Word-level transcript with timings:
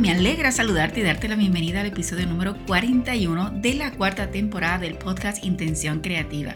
Me 0.00 0.10
alegra 0.10 0.50
saludarte 0.50 1.00
y 1.00 1.02
darte 1.02 1.28
la 1.28 1.36
bienvenida 1.36 1.80
al 1.80 1.86
episodio 1.86 2.26
número 2.26 2.56
41 2.66 3.50
de 3.50 3.74
la 3.74 3.92
cuarta 3.92 4.30
temporada 4.30 4.78
del 4.78 4.94
podcast 4.94 5.44
Intención 5.44 6.00
Creativa, 6.00 6.54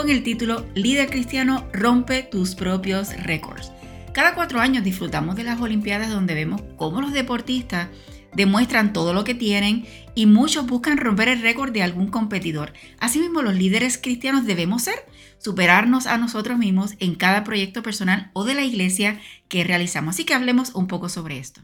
con 0.00 0.08
el 0.08 0.22
título 0.22 0.66
Líder 0.74 1.10
Cristiano 1.10 1.68
rompe 1.74 2.22
tus 2.22 2.54
propios 2.54 3.14
récords. 3.22 3.70
Cada 4.14 4.34
cuatro 4.34 4.58
años 4.58 4.82
disfrutamos 4.82 5.36
de 5.36 5.44
las 5.44 5.60
Olimpiadas 5.60 6.08
donde 6.08 6.32
vemos 6.32 6.62
cómo 6.78 7.02
los 7.02 7.12
deportistas 7.12 7.90
demuestran 8.34 8.94
todo 8.94 9.12
lo 9.12 9.24
que 9.24 9.34
tienen 9.34 9.84
y 10.14 10.24
muchos 10.24 10.66
buscan 10.66 10.96
romper 10.96 11.28
el 11.28 11.42
récord 11.42 11.70
de 11.70 11.82
algún 11.82 12.06
competidor. 12.06 12.72
Asimismo, 12.98 13.42
los 13.42 13.54
líderes 13.54 13.98
cristianos 13.98 14.46
debemos 14.46 14.84
ser, 14.84 14.94
superarnos 15.36 16.06
a 16.06 16.16
nosotros 16.16 16.56
mismos 16.56 16.94
en 16.98 17.14
cada 17.14 17.44
proyecto 17.44 17.82
personal 17.82 18.30
o 18.32 18.44
de 18.44 18.54
la 18.54 18.64
iglesia 18.64 19.20
que 19.48 19.64
realizamos. 19.64 20.14
Así 20.14 20.24
que 20.24 20.32
hablemos 20.32 20.74
un 20.74 20.86
poco 20.86 21.10
sobre 21.10 21.38
esto. 21.38 21.60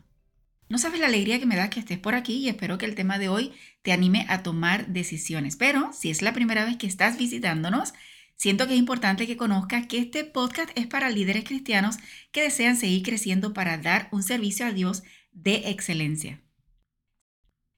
No 0.69 0.77
sabes 0.77 1.01
la 1.01 1.07
alegría 1.07 1.39
que 1.41 1.47
me 1.47 1.57
da 1.57 1.71
que 1.71 1.81
estés 1.81 1.99
por 1.99 2.15
aquí 2.15 2.35
y 2.35 2.51
espero 2.51 2.77
que 2.77 2.85
el 2.85 2.97
tema 2.97 3.19
de 3.19 3.31
hoy 3.31 3.53
te 3.81 3.93
anime 3.93 4.27
a 4.29 4.43
tomar 4.43 4.89
decisiones. 4.89 5.57
Pero 5.57 5.91
si 5.95 6.11
es 6.11 6.21
la 6.21 6.35
primera 6.35 6.67
vez 6.67 6.77
que 6.77 6.87
estás 6.87 7.17
visitándonos, 7.17 7.95
siento 8.37 8.67
que 8.67 8.75
es 8.75 8.79
importante 8.79 9.27
que 9.27 9.37
conozcas 9.37 9.87
que 9.87 9.99
este 9.99 10.25
podcast 10.25 10.71
es 10.75 10.87
para 10.87 11.11
líderes 11.11 11.45
cristianos 11.45 11.97
que 12.33 12.43
desean 12.43 12.77
seguir 12.77 13.03
creciendo 13.03 13.53
para 13.53 13.79
dar 13.79 14.09
un 14.13 14.23
servicio 14.23 14.67
a 14.67 14.73
Dios 14.73 15.03
de 15.33 15.71
excelencia. 15.71 16.41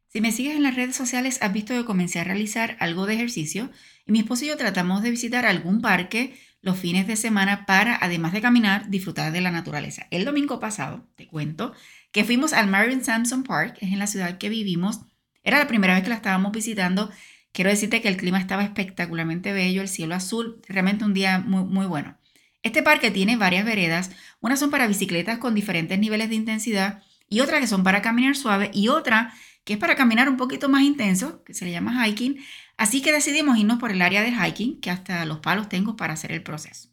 Si 0.09 0.21
me 0.21 0.33
sigues 0.33 0.57
en 0.57 0.63
las 0.63 0.75
redes 0.75 0.97
sociales, 0.97 1.39
has 1.43 1.53
visto 1.53 1.75
que 1.75 1.85
comencé 1.85 2.19
a 2.19 2.25
realizar 2.25 2.77
algo 2.81 3.07
de 3.07 3.15
ejercicio 3.15 3.71
y 4.07 4.13
mi 4.13 4.21
esposo 4.21 4.45
y 4.45 4.49
yo 4.49 4.57
tratamos 4.57 5.03
de 5.03 5.11
visitar 5.11 5.45
algún 5.45 5.83
parque 5.83 6.35
los 6.61 6.79
fines 6.79 7.07
de 7.07 7.17
semana 7.17 7.67
para, 7.67 7.97
además 8.01 8.33
de 8.33 8.41
caminar, 8.41 8.89
disfrutar 8.89 9.33
de 9.33 9.41
la 9.41 9.51
naturaleza. 9.51 10.07
El 10.11 10.25
domingo 10.25 10.59
pasado, 10.61 11.07
te 11.15 11.27
cuento, 11.27 11.73
que 12.11 12.25
fuimos 12.25 12.53
al 12.53 12.69
Marion 12.69 13.05
Samson 13.05 13.45
Park, 13.45 13.77
es 13.81 13.93
en 13.93 13.99
la 13.99 14.07
ciudad 14.07 14.39
que 14.39 14.49
vivimos. 14.49 15.01
Era 15.43 15.59
la 15.59 15.69
primera 15.69 15.95
vez 15.95 16.03
que 16.03 16.09
la 16.09 16.17
estábamos 16.17 16.53
visitando. 16.53 17.11
Quiero 17.53 17.71
decirte 17.71 18.01
que 18.01 18.09
el 18.09 18.17
clima 18.17 18.39
estaba 18.39 18.63
espectacularmente 18.63 19.53
bello, 19.53 19.83
el 19.83 19.89
cielo 19.89 20.15
azul, 20.15 20.61
realmente 20.69 21.05
un 21.05 21.15
día 21.15 21.39
muy, 21.39 21.65
muy 21.65 21.87
bueno. 21.87 22.17
Este 22.63 22.83
parque 22.83 23.11
tiene 23.11 23.37
varias 23.37 23.65
veredas, 23.65 24.11
unas 24.41 24.61
son 24.61 24.71
para 24.71 24.87
bicicletas 24.87 25.39
con 25.39 25.55
diferentes 25.55 25.99
niveles 25.99 26.29
de 26.29 26.35
intensidad 26.35 27.03
y 27.29 27.41
otra 27.41 27.61
que 27.61 27.67
son 27.67 27.85
para 27.85 28.03
caminar 28.03 28.37
suave 28.37 28.71
y 28.73 28.89
otra 28.89 29.33
que 29.69 29.75
es 29.75 29.79
para 29.79 29.97
caminar 29.97 30.31
un 30.31 30.39
poquito 30.39 30.71
más 30.71 30.81
intenso, 30.81 31.45
que 31.45 31.53
se 31.53 31.67
le 31.67 31.73
llama 31.73 32.07
hiking. 32.07 32.39
Así 32.79 33.03
que 33.03 33.13
decidimos 33.13 33.59
irnos 33.59 33.79
por 33.79 33.91
el 33.91 34.01
área 34.01 34.23
del 34.23 34.35
hiking, 34.35 34.81
que 34.81 34.91
hasta 34.91 35.27
los 35.27 35.41
palos 35.41 35.69
tengo 35.69 35.95
para 35.95 36.15
hacer 36.15 36.33
el 36.33 36.43
proceso. 36.43 36.89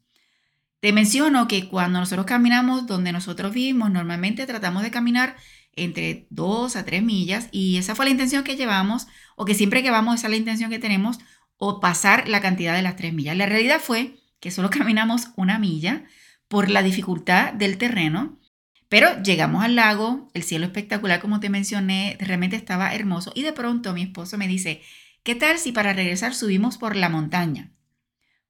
Te 0.82 0.92
menciono 0.92 1.48
que 1.48 1.70
cuando 1.70 2.00
nosotros 2.00 2.26
caminamos 2.26 2.86
donde 2.86 3.14
nosotros 3.14 3.54
vivimos, 3.54 3.92
normalmente 3.92 4.46
tratamos 4.46 4.84
de 4.84 4.92
caminar 4.92 5.38
entre 5.76 6.28
2 6.30 6.76
a 6.76 6.86
3 6.86 7.04
millas 7.04 7.50
y 7.52 7.78
esa 7.78 7.96
fue 7.96 8.06
la 8.06 8.12
intención 8.12 8.44
que 8.44 8.56
llevamos 8.56 9.08
o 9.36 9.46
que 9.46 9.56
siempre 9.56 9.84
que 9.84 9.92
vamos 9.92 10.16
esa 10.16 10.28
es 10.28 10.32
la 10.32 10.38
intención 10.38 10.70
que 10.70 10.80
tenemos 10.80 11.20
o 11.58 11.80
pasar 11.80 12.28
la 12.28 12.42
cantidad 12.42 12.76
de 12.76 12.82
las 12.82 12.96
3 12.96 13.14
millas. 13.14 13.38
La 13.38 13.46
realidad 13.46 13.82
fue 13.82 14.18
que 14.40 14.52
solo 14.52 14.70
caminamos 14.72 15.30
una 15.36 15.60
milla 15.60 16.06
por 16.48 16.70
la 16.70 16.84
dificultad 16.84 17.54
del 17.54 17.78
terreno, 17.78 18.40
pero 18.88 19.22
llegamos 19.24 19.64
al 19.64 19.76
lago, 19.76 20.30
el 20.34 20.44
cielo 20.44 20.66
espectacular 20.66 21.20
como 21.20 21.40
te 21.40 21.50
mencioné, 21.50 22.18
realmente 22.20 22.56
estaba 22.56 22.94
hermoso 22.94 23.32
y 23.36 23.42
de 23.42 23.54
pronto 23.54 23.94
mi 23.94 24.04
esposo 24.04 24.38
me 24.38 24.48
dice, 24.48 24.82
¿qué 25.24 25.36
tal 25.36 25.58
si 25.58 25.72
para 25.72 25.94
regresar 25.94 26.36
subimos 26.36 26.78
por 26.78 26.96
la 26.96 27.10
montaña? 27.10 27.72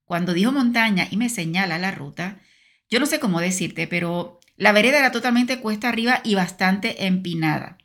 Cuando 0.03 0.33
dijo 0.33 0.51
montaña 0.51 1.07
y 1.09 1.17
me 1.17 1.29
señala 1.29 1.79
la 1.79 1.91
ruta, 1.91 2.39
yo 2.89 2.99
no 2.99 3.07
sé 3.07 3.19
cómo 3.19 3.39
decirte, 3.39 3.87
pero 3.87 4.39
la 4.57 4.71
vereda 4.71 4.99
era 4.99 5.11
totalmente 5.11 5.59
cuesta 5.59 5.89
arriba 5.89 6.21
y 6.23 6.35
bastante 6.35 7.05
empinada. 7.05 7.77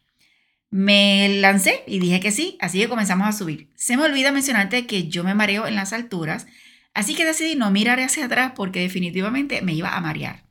Me 0.70 1.40
lancé 1.40 1.82
y 1.86 1.98
dije 1.98 2.20
que 2.20 2.30
sí, 2.30 2.56
así 2.60 2.78
que 2.78 2.88
comenzamos 2.88 3.26
a 3.26 3.32
subir. 3.32 3.70
Se 3.74 3.96
me 3.96 4.04
olvida 4.04 4.30
mencionarte 4.30 4.86
que 4.86 5.08
yo 5.08 5.24
me 5.24 5.34
mareo 5.34 5.66
en 5.66 5.74
las 5.74 5.92
alturas, 5.92 6.46
así 6.94 7.14
que 7.14 7.24
decidí 7.24 7.56
no 7.56 7.70
mirar 7.70 7.98
hacia 8.00 8.26
atrás 8.26 8.52
porque 8.54 8.80
definitivamente 8.80 9.62
me 9.62 9.74
iba 9.74 9.96
a 9.96 10.00
marear. 10.00 10.44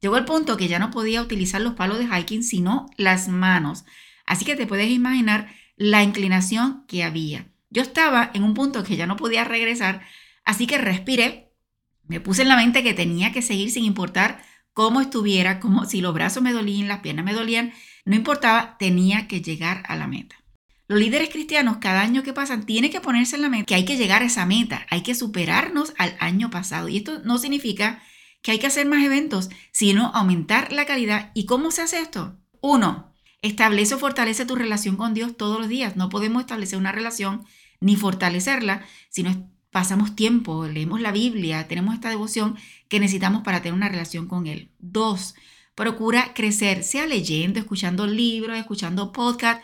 Llegó 0.00 0.16
el 0.16 0.24
punto 0.24 0.56
que 0.56 0.68
ya 0.68 0.78
no 0.78 0.90
podía 0.90 1.22
utilizar 1.22 1.60
los 1.60 1.74
palos 1.74 1.98
de 1.98 2.06
hiking, 2.06 2.42
sino 2.42 2.86
las 2.96 3.28
manos. 3.28 3.84
Así 4.26 4.44
que 4.44 4.56
te 4.56 4.66
puedes 4.66 4.90
imaginar 4.90 5.48
la 5.76 6.02
inclinación 6.02 6.84
que 6.86 7.04
había. 7.04 7.46
Yo 7.70 7.82
estaba 7.82 8.30
en 8.34 8.42
un 8.42 8.52
punto 8.52 8.84
que 8.84 8.96
ya 8.96 9.06
no 9.06 9.16
podía 9.16 9.44
regresar, 9.44 10.02
Así 10.44 10.66
que 10.66 10.78
respiré, 10.78 11.52
me 12.04 12.20
puse 12.20 12.42
en 12.42 12.48
la 12.48 12.56
mente 12.56 12.82
que 12.82 12.94
tenía 12.94 13.32
que 13.32 13.42
seguir 13.42 13.70
sin 13.70 13.84
importar 13.84 14.42
cómo 14.72 15.00
estuviera, 15.00 15.60
como 15.60 15.84
si 15.84 16.00
los 16.00 16.14
brazos 16.14 16.42
me 16.42 16.52
dolían, 16.52 16.88
las 16.88 17.00
piernas 17.00 17.24
me 17.24 17.34
dolían, 17.34 17.72
no 18.04 18.16
importaba, 18.16 18.76
tenía 18.78 19.28
que 19.28 19.40
llegar 19.40 19.82
a 19.86 19.96
la 19.96 20.06
meta. 20.06 20.36
Los 20.88 21.00
líderes 21.00 21.30
cristianos 21.30 21.78
cada 21.78 22.02
año 22.02 22.22
que 22.22 22.32
pasan 22.32 22.66
tienen 22.66 22.90
que 22.90 23.00
ponerse 23.00 23.36
en 23.36 23.42
la 23.42 23.48
mente 23.48 23.66
que 23.66 23.74
hay 23.74 23.84
que 23.84 23.96
llegar 23.96 24.22
a 24.22 24.26
esa 24.26 24.44
meta, 24.44 24.86
hay 24.90 25.02
que 25.02 25.14
superarnos 25.14 25.94
al 25.96 26.16
año 26.18 26.50
pasado. 26.50 26.88
Y 26.88 26.98
esto 26.98 27.20
no 27.24 27.38
significa 27.38 28.02
que 28.42 28.50
hay 28.50 28.58
que 28.58 28.66
hacer 28.66 28.86
más 28.86 29.04
eventos, 29.04 29.48
sino 29.72 30.10
aumentar 30.14 30.72
la 30.72 30.84
calidad. 30.84 31.30
¿Y 31.34 31.46
cómo 31.46 31.70
se 31.70 31.82
hace 31.82 32.00
esto? 32.00 32.36
Uno, 32.60 33.14
establece 33.40 33.94
o 33.94 33.98
fortalece 33.98 34.44
tu 34.44 34.56
relación 34.56 34.96
con 34.96 35.14
Dios 35.14 35.36
todos 35.36 35.58
los 35.58 35.68
días. 35.68 35.96
No 35.96 36.08
podemos 36.08 36.42
establecer 36.42 36.78
una 36.78 36.92
relación 36.92 37.44
ni 37.80 37.96
fortalecerla 37.96 38.84
si 39.08 39.22
no 39.22 39.50
pasamos 39.72 40.14
tiempo, 40.14 40.66
leemos 40.66 41.00
la 41.00 41.10
Biblia, 41.10 41.66
tenemos 41.66 41.94
esta 41.94 42.10
devoción 42.10 42.56
que 42.88 43.00
necesitamos 43.00 43.42
para 43.42 43.62
tener 43.62 43.74
una 43.74 43.88
relación 43.88 44.28
con 44.28 44.46
Él. 44.46 44.70
Dos, 44.78 45.34
procura 45.74 46.34
crecer, 46.34 46.84
sea 46.84 47.06
leyendo, 47.06 47.58
escuchando 47.58 48.06
libros, 48.06 48.58
escuchando 48.58 49.12
podcast, 49.12 49.62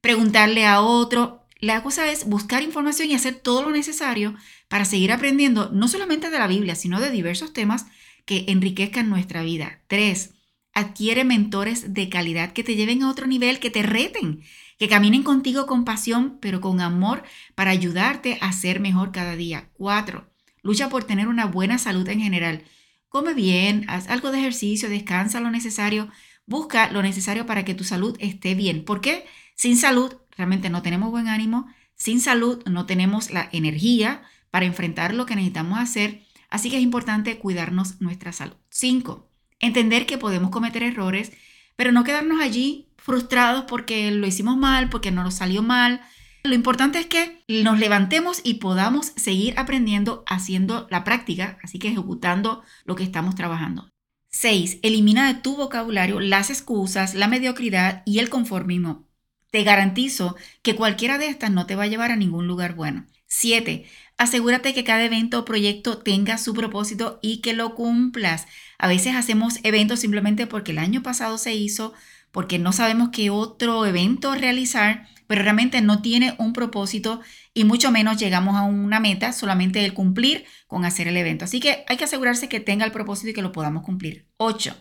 preguntarle 0.00 0.66
a 0.66 0.82
otro. 0.82 1.46
La 1.58 1.82
cosa 1.82 2.12
es 2.12 2.26
buscar 2.26 2.62
información 2.62 3.10
y 3.10 3.14
hacer 3.14 3.34
todo 3.34 3.62
lo 3.62 3.70
necesario 3.70 4.34
para 4.68 4.84
seguir 4.84 5.10
aprendiendo, 5.10 5.70
no 5.72 5.88
solamente 5.88 6.28
de 6.30 6.38
la 6.38 6.46
Biblia, 6.46 6.74
sino 6.74 7.00
de 7.00 7.10
diversos 7.10 7.54
temas 7.54 7.86
que 8.26 8.44
enriquezcan 8.48 9.08
nuestra 9.08 9.42
vida. 9.42 9.80
Tres, 9.86 10.34
adquiere 10.74 11.24
mentores 11.24 11.94
de 11.94 12.10
calidad 12.10 12.52
que 12.52 12.62
te 12.62 12.76
lleven 12.76 13.02
a 13.02 13.10
otro 13.10 13.26
nivel, 13.26 13.58
que 13.58 13.70
te 13.70 13.82
reten, 13.82 14.42
que 14.78 14.88
caminen 14.88 15.22
contigo 15.22 15.66
con 15.66 15.84
pasión, 15.84 16.38
pero 16.40 16.60
con 16.60 16.80
amor 16.80 17.22
para 17.54 17.70
ayudarte 17.70 18.38
a 18.40 18.52
ser 18.52 18.80
mejor 18.80 19.12
cada 19.12 19.36
día. 19.36 19.70
Cuatro, 19.72 20.30
lucha 20.62 20.88
por 20.88 21.04
tener 21.04 21.28
una 21.28 21.46
buena 21.46 21.78
salud 21.78 22.08
en 22.08 22.20
general. 22.20 22.64
Come 23.08 23.34
bien, 23.34 23.84
haz 23.88 24.08
algo 24.08 24.30
de 24.30 24.38
ejercicio, 24.38 24.88
descansa 24.88 25.40
lo 25.40 25.50
necesario, 25.50 26.10
busca 26.46 26.90
lo 26.90 27.02
necesario 27.02 27.46
para 27.46 27.64
que 27.64 27.74
tu 27.74 27.84
salud 27.84 28.16
esté 28.20 28.54
bien. 28.54 28.84
Porque 28.84 29.26
sin 29.54 29.76
salud 29.76 30.14
realmente 30.36 30.70
no 30.70 30.82
tenemos 30.82 31.10
buen 31.10 31.28
ánimo, 31.28 31.66
sin 31.94 32.20
salud 32.20 32.62
no 32.66 32.84
tenemos 32.84 33.30
la 33.30 33.48
energía 33.52 34.22
para 34.50 34.66
enfrentar 34.66 35.14
lo 35.14 35.26
que 35.26 35.34
necesitamos 35.34 35.78
hacer, 35.78 36.22
así 36.50 36.70
que 36.70 36.76
es 36.76 36.82
importante 36.82 37.38
cuidarnos 37.38 38.00
nuestra 38.00 38.32
salud. 38.32 38.56
Cinco, 38.68 39.30
entender 39.60 40.06
que 40.06 40.18
podemos 40.18 40.50
cometer 40.50 40.82
errores, 40.82 41.32
pero 41.76 41.92
no 41.92 42.04
quedarnos 42.04 42.40
allí 42.40 42.85
frustrados 43.06 43.66
porque 43.68 44.10
lo 44.10 44.26
hicimos 44.26 44.56
mal, 44.56 44.90
porque 44.90 45.12
no 45.12 45.22
nos 45.22 45.34
salió 45.34 45.62
mal. 45.62 46.00
Lo 46.42 46.56
importante 46.56 46.98
es 46.98 47.06
que 47.06 47.44
nos 47.46 47.78
levantemos 47.78 48.40
y 48.42 48.54
podamos 48.54 49.12
seguir 49.14 49.56
aprendiendo 49.58 50.24
haciendo 50.26 50.88
la 50.90 51.04
práctica, 51.04 51.56
así 51.62 51.78
que 51.78 51.88
ejecutando 51.88 52.64
lo 52.84 52.96
que 52.96 53.04
estamos 53.04 53.36
trabajando. 53.36 53.88
6. 54.30 54.80
Elimina 54.82 55.32
de 55.32 55.40
tu 55.40 55.56
vocabulario 55.56 56.18
las 56.18 56.50
excusas, 56.50 57.14
la 57.14 57.28
mediocridad 57.28 58.02
y 58.04 58.18
el 58.18 58.28
conformismo. 58.28 59.08
Te 59.52 59.62
garantizo 59.62 60.34
que 60.62 60.74
cualquiera 60.74 61.16
de 61.16 61.28
estas 61.28 61.52
no 61.52 61.64
te 61.66 61.76
va 61.76 61.84
a 61.84 61.88
llevar 61.88 62.10
a 62.10 62.16
ningún 62.16 62.48
lugar 62.48 62.74
bueno. 62.74 63.06
7. 63.28 63.86
Asegúrate 64.18 64.74
que 64.74 64.82
cada 64.82 65.04
evento 65.04 65.38
o 65.38 65.44
proyecto 65.44 65.98
tenga 65.98 66.38
su 66.38 66.54
propósito 66.54 67.20
y 67.22 67.40
que 67.40 67.52
lo 67.52 67.76
cumplas. 67.76 68.46
A 68.78 68.88
veces 68.88 69.14
hacemos 69.14 69.60
eventos 69.62 70.00
simplemente 70.00 70.46
porque 70.48 70.72
el 70.72 70.78
año 70.78 71.02
pasado 71.02 71.38
se 71.38 71.54
hizo, 71.54 71.94
porque 72.36 72.58
no 72.58 72.70
sabemos 72.70 73.08
qué 73.14 73.30
otro 73.30 73.86
evento 73.86 74.34
realizar, 74.34 75.08
pero 75.26 75.42
realmente 75.42 75.80
no 75.80 76.02
tiene 76.02 76.34
un 76.36 76.52
propósito 76.52 77.22
y 77.54 77.64
mucho 77.64 77.90
menos 77.90 78.18
llegamos 78.18 78.56
a 78.56 78.64
una 78.64 79.00
meta 79.00 79.32
solamente 79.32 79.82
el 79.82 79.94
cumplir 79.94 80.44
con 80.66 80.84
hacer 80.84 81.08
el 81.08 81.16
evento. 81.16 81.46
Así 81.46 81.60
que 81.60 81.86
hay 81.88 81.96
que 81.96 82.04
asegurarse 82.04 82.50
que 82.50 82.60
tenga 82.60 82.84
el 82.84 82.92
propósito 82.92 83.30
y 83.30 83.32
que 83.32 83.40
lo 83.40 83.52
podamos 83.52 83.84
cumplir. 83.84 84.26
8. 84.36 84.76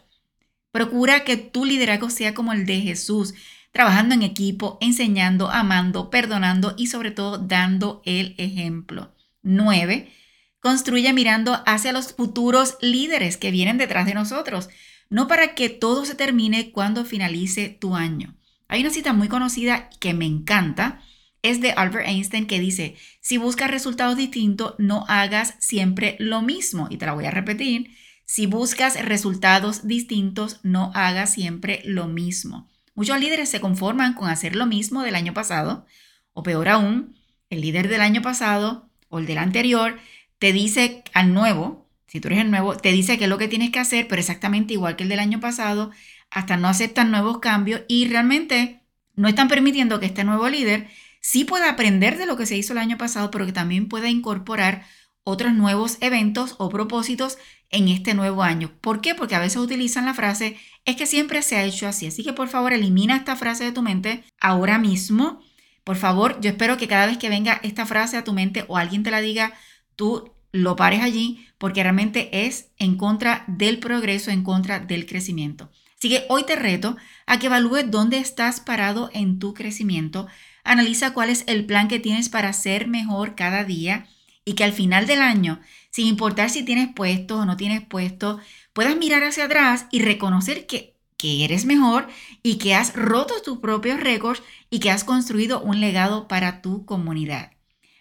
Procura 0.72 1.24
que 1.24 1.38
tu 1.38 1.64
liderazgo 1.64 2.10
sea 2.10 2.34
como 2.34 2.52
el 2.52 2.66
de 2.66 2.82
Jesús, 2.82 3.34
trabajando 3.72 4.16
en 4.16 4.24
equipo, 4.24 4.78
enseñando, 4.82 5.50
amando, 5.50 6.10
perdonando 6.10 6.74
y 6.78 6.88
sobre 6.88 7.12
todo 7.12 7.38
dando 7.38 8.02
el 8.04 8.36
ejemplo. 8.38 9.16
9. 9.44 10.12
Construye 10.60 11.14
mirando 11.14 11.64
hacia 11.66 11.94
los 11.94 12.16
futuros 12.16 12.78
líderes 12.82 13.38
que 13.38 13.52
vienen 13.52 13.78
detrás 13.78 14.06
de 14.08 14.14
nosotros, 14.14 14.68
no 15.10 15.28
para 15.28 15.56
que 15.56 15.70
todo 15.70 16.06
se 16.06 16.16
termine 16.16 16.72
cuando 16.72 17.06
finalice 17.06 17.70
tu 17.70 17.96
año. 17.96 18.36
Hay 18.68 18.82
una 18.82 18.90
cita 18.90 19.14
muy 19.14 19.28
conocida 19.28 19.90
que 20.00 20.14
me 20.14 20.26
encanta, 20.26 21.02
es 21.42 21.62
de 21.62 21.72
Albert 21.72 22.08
Einstein 22.08 22.48
que 22.48 22.60
dice, 22.60 22.96
si 23.22 23.38
buscas 23.38 23.70
resultados 23.70 24.18
distintos, 24.18 24.76
no 24.80 25.06
hagas 25.08 25.56
siempre 25.60 26.16
lo 26.20 26.42
mismo. 26.42 26.88
Y 26.90 26.98
te 26.98 27.06
la 27.06 27.14
voy 27.14 27.26
a 27.26 27.32
repetir, 27.32 27.92
si 28.26 28.48
buscas 28.48 29.00
resultados 29.06 29.88
distintos, 29.88 30.60
no 30.64 30.92
hagas 30.96 31.32
siempre 31.32 31.82
lo 31.86 32.08
mismo. 32.08 32.68
Muchos 32.96 33.20
líderes 33.20 33.50
se 33.50 33.62
conforman 33.62 34.16
con 34.16 34.30
hacer 34.30 34.56
lo 34.56 34.66
mismo 34.66 35.04
del 35.04 35.16
año 35.16 35.34
pasado, 35.34 35.86
o 36.34 36.42
peor 36.42 36.68
aún, 36.68 37.16
el 37.50 37.62
líder 37.62 37.88
del 37.90 38.02
año 38.02 38.22
pasado 38.22 38.90
o 39.10 39.20
el 39.20 39.28
del 39.28 39.38
anterior 39.38 40.00
te 40.40 40.52
dice 40.52 41.04
al 41.14 41.34
nuevo, 41.34 41.85
si 42.16 42.22
tú 42.22 42.30
eres 42.30 42.40
el 42.40 42.50
nuevo, 42.50 42.78
te 42.78 42.94
dice 42.94 43.18
qué 43.18 43.26
es 43.26 43.30
lo 43.30 43.38
que 43.38 43.50
tienes 43.50 43.72
que 43.72 43.80
hacer, 43.80 44.08
pero 44.08 44.22
exactamente 44.22 44.72
igual 44.72 44.96
que 44.96 45.04
el 45.04 45.10
del 45.10 45.20
año 45.20 45.42
pasado, 45.42 45.92
hasta 46.32 46.56
no 46.56 46.70
aceptan 46.70 47.12
nuevos 47.12 47.40
cambios 47.40 47.82
y 47.90 48.08
realmente 48.08 48.80
no 49.16 49.28
están 49.28 49.50
permitiendo 49.50 50.00
que 50.00 50.06
este 50.06 50.24
nuevo 50.24 50.48
líder 50.48 50.88
sí 51.20 51.44
pueda 51.44 51.70
aprender 51.70 52.18
de 52.18 52.26
lo 52.26 52.38
que 52.38 52.46
se 52.46 52.56
hizo 52.56 52.72
el 52.72 52.80
año 52.80 52.98
pasado, 52.98 53.32
pero 53.32 53.46
que 53.46 53.52
también 53.52 53.90
pueda 53.90 54.08
incorporar 54.08 54.86
otros 55.26 55.54
nuevos 55.54 55.98
eventos 56.00 56.56
o 56.58 56.70
propósitos 56.70 57.38
en 57.70 57.90
este 57.90 58.14
nuevo 58.14 58.44
año. 58.44 58.72
¿Por 58.80 59.02
qué? 59.02 59.14
Porque 59.14 59.36
a 59.36 59.40
veces 59.40 59.58
utilizan 59.58 60.06
la 60.06 60.14
frase, 60.14 60.56
es 60.86 60.96
que 60.96 61.08
siempre 61.08 61.42
se 61.42 61.58
ha 61.58 61.66
hecho 61.66 61.86
así. 61.86 62.08
Así 62.08 62.24
que 62.24 62.32
por 62.32 62.48
favor 62.48 62.72
elimina 62.72 63.18
esta 63.18 63.36
frase 63.36 63.66
de 63.66 63.74
tu 63.74 63.82
mente 63.82 64.24
ahora 64.40 64.78
mismo. 64.78 65.42
Por 65.84 65.98
favor, 65.98 66.40
yo 66.40 66.50
espero 66.50 66.78
que 66.78 66.88
cada 66.88 67.08
vez 67.08 67.18
que 67.18 67.28
venga 67.28 67.60
esta 67.62 67.86
frase 67.86 68.16
a 68.16 68.24
tu 68.24 68.32
mente 68.32 68.64
o 68.70 68.78
alguien 68.78 69.04
te 69.04 69.12
la 69.12 69.20
diga, 69.20 69.54
tú 69.98 70.35
lo 70.56 70.76
pares 70.76 71.02
allí 71.02 71.48
porque 71.58 71.84
realmente 71.84 72.46
es 72.46 72.72
en 72.78 72.98
contra 72.98 73.44
del 73.48 73.80
progreso, 73.80 74.32
en 74.32 74.44
contra 74.44 74.80
del 74.80 75.06
crecimiento. 75.06 75.72
Así 75.98 76.10
que 76.10 76.26
hoy 76.30 76.44
te 76.44 76.56
reto 76.56 76.98
a 77.26 77.40
que 77.40 77.48
evalúes 77.48 77.90
dónde 77.90 78.18
estás 78.18 78.60
parado 78.60 79.10
en 79.14 79.40
tu 79.40 79.54
crecimiento 79.54 80.28
Analiza 80.66 81.14
cuál 81.14 81.30
es 81.30 81.44
el 81.46 81.66
plan 81.66 81.88
que 81.88 82.00
tienes 82.00 82.28
para 82.28 82.52
ser 82.52 82.88
mejor 82.88 83.36
cada 83.36 83.64
día 83.64 84.08
y 84.44 84.54
que 84.54 84.64
al 84.64 84.74
final 84.74 85.06
del 85.06 85.22
año, 85.22 85.62
sin 85.92 86.08
importar 86.08 86.50
si 86.50 86.64
tienes 86.64 86.90
puestos 86.94 87.40
o 87.40 87.46
no 87.46 87.56
tienes 87.56 87.82
puestos, 87.82 88.42
puedas 88.74 88.98
mirar 88.98 89.24
hacia 89.24 89.46
atrás 89.46 89.86
y 89.92 90.02
reconocer 90.02 90.66
que, 90.66 90.98
que 91.18 91.46
eres 91.46 91.66
mejor 91.66 92.08
y 92.42 92.56
que 92.56 92.74
has 92.74 92.96
roto 92.96 93.36
tus 93.44 93.60
propios 93.60 94.00
récords 94.00 94.42
y 94.72 94.80
que 94.80 94.90
has 94.90 95.04
construido 95.04 95.62
un 95.62 95.80
legado 95.80 96.28
para 96.28 96.64
tu 96.64 96.84
comunidad. 96.86 97.52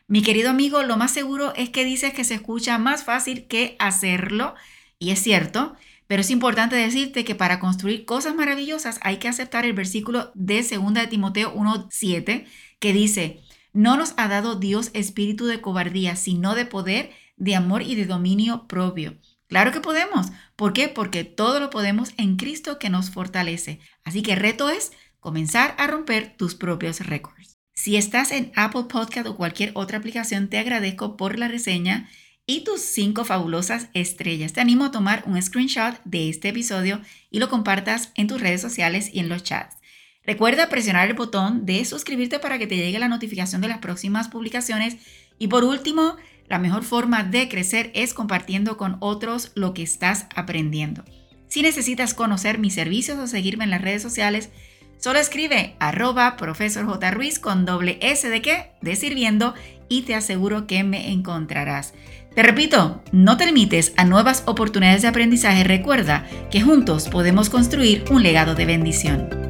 Mi 0.06 0.22
querido 0.22 0.50
amigo, 0.50 0.82
lo 0.82 0.98
más 0.98 1.12
seguro 1.12 1.54
es 1.56 1.70
que 1.70 1.84
dices 1.84 2.12
que 2.12 2.24
se 2.24 2.34
escucha 2.34 2.76
más 2.78 3.04
fácil 3.04 3.46
que 3.46 3.74
hacerlo, 3.78 4.54
y 4.98 5.10
es 5.10 5.22
cierto, 5.22 5.76
pero 6.06 6.20
es 6.20 6.30
importante 6.30 6.76
decirte 6.76 7.24
que 7.24 7.34
para 7.34 7.58
construir 7.58 8.04
cosas 8.04 8.34
maravillosas 8.34 8.98
hay 9.02 9.16
que 9.16 9.28
aceptar 9.28 9.64
el 9.64 9.72
versículo 9.72 10.30
de 10.34 10.62
2 10.62 10.94
de 10.94 11.06
Timoteo 11.06 11.54
1.7 11.54 12.44
que 12.78 12.92
dice, 12.92 13.40
no 13.72 13.96
nos 13.96 14.12
ha 14.18 14.28
dado 14.28 14.56
Dios 14.56 14.90
espíritu 14.92 15.46
de 15.46 15.62
cobardía, 15.62 16.16
sino 16.16 16.54
de 16.54 16.66
poder, 16.66 17.10
de 17.36 17.56
amor 17.56 17.82
y 17.82 17.94
de 17.94 18.04
dominio 18.04 18.66
propio. 18.68 19.16
Claro 19.48 19.72
que 19.72 19.80
podemos. 19.80 20.28
¿Por 20.56 20.72
qué? 20.72 20.88
Porque 20.88 21.24
todo 21.24 21.60
lo 21.60 21.70
podemos 21.70 22.12
en 22.18 22.36
Cristo 22.36 22.78
que 22.78 22.90
nos 22.90 23.10
fortalece. 23.10 23.80
Así 24.04 24.22
que 24.22 24.34
el 24.34 24.40
reto 24.40 24.68
es 24.68 24.92
comenzar 25.18 25.74
a 25.78 25.86
romper 25.86 26.36
tus 26.36 26.54
propios 26.54 27.00
récords. 27.00 27.53
Si 27.75 27.97
estás 27.97 28.31
en 28.31 28.53
Apple 28.55 28.85
Podcast 28.88 29.26
o 29.26 29.37
cualquier 29.37 29.73
otra 29.75 29.99
aplicación, 29.99 30.49
te 30.49 30.59
agradezco 30.59 31.17
por 31.17 31.38
la 31.38 31.49
reseña 31.49 32.09
y 32.47 32.62
tus 32.62 32.81
cinco 32.81 33.25
fabulosas 33.25 33.88
estrellas. 33.94 34.53
Te 34.53 34.61
animo 34.61 34.85
a 34.85 34.91
tomar 34.93 35.25
un 35.26 35.41
screenshot 35.43 36.00
de 36.05 36.29
este 36.29 36.50
episodio 36.50 37.00
y 37.31 37.41
lo 37.41 37.49
compartas 37.49 38.12
en 38.15 38.29
tus 38.29 38.41
redes 38.41 38.61
sociales 38.61 39.11
y 39.12 39.19
en 39.19 39.29
los 39.29 39.43
chats. 39.43 39.76
Recuerda 40.25 40.69
presionar 40.69 41.09
el 41.09 41.17
botón 41.17 41.67
de 41.67 41.85
suscribirte 41.85 42.38
para 42.38 42.59
que 42.59 42.69
te 42.69 42.76
llegue 42.76 42.99
la 43.00 43.09
notificación 43.09 43.61
de 43.61 43.69
las 43.69 43.79
próximas 43.79 44.29
publicaciones. 44.29 44.97
Y 45.38 45.49
por 45.49 45.65
último, 45.65 46.17
la 46.49 46.61
mejor 46.61 46.85
forma 46.85 47.25
de 47.25 47.49
crecer 47.49 47.91
es 47.94 48.15
compartiendo 48.15 48.76
con 48.76 48.99
otros 49.00 49.50
lo 49.56 49.75
que 49.75 49.82
estás 49.82 50.26
aprendiendo. 50.35 51.05
Si 51.49 51.61
necesitas 51.61 52.15
conocer 52.15 52.59
mis 52.59 52.75
servicios 52.75 53.19
o 53.19 53.26
seguirme 53.26 53.65
en 53.65 53.71
las 53.71 53.82
redes 53.82 54.03
sociales, 54.03 54.50
solo 54.99 55.19
escribe 55.19 55.75
arroba 55.79 56.37
profesor 56.37 56.87
J. 56.87 57.12
Con 57.41 57.64
doble 57.64 57.99
S 58.00 58.29
de 58.29 58.43
qué, 58.43 58.70
de 58.81 58.96
sirviendo, 58.96 59.55
y 59.88 60.02
te 60.02 60.14
aseguro 60.14 60.67
que 60.67 60.82
me 60.85 61.12
encontrarás. 61.12 61.94
Te 62.35 62.43
repito, 62.43 63.02
no 63.12 63.37
te 63.37 63.46
limites 63.46 63.93
a 63.96 64.05
nuevas 64.05 64.43
oportunidades 64.46 65.02
de 65.02 65.08
aprendizaje. 65.08 65.62
Recuerda 65.62 66.26
que 66.50 66.61
juntos 66.61 67.08
podemos 67.08 67.49
construir 67.49 68.05
un 68.11 68.23
legado 68.23 68.55
de 68.55 68.67
bendición. 68.67 69.44